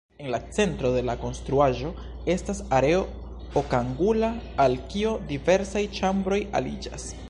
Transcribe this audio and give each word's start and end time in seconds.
En 0.17 0.31
la 0.33 0.37
centro 0.59 0.89
de 0.95 1.03
la 1.09 1.15
konstruaĵo 1.25 1.91
estas 2.35 2.63
areo 2.79 3.03
okangula, 3.63 4.33
al 4.67 4.79
kio 4.95 5.17
diversaj 5.33 5.89
ĉambroj 6.01 6.45
aliĝas. 6.61 7.11